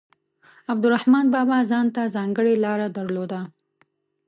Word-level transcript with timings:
عبدالرحمان 0.71 1.25
بابا 1.35 1.57
ځانته 1.71 2.01
ځانګړې 2.15 2.53
لاره 2.63 2.87
درلوده. 2.97 3.41